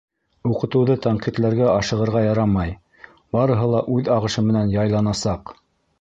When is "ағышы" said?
4.19-4.49